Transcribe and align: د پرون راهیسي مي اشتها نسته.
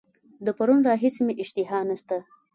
د 0.45 0.47
پرون 0.57 0.79
راهیسي 0.87 1.21
مي 1.27 1.33
اشتها 1.43 1.79
نسته. 1.89 2.17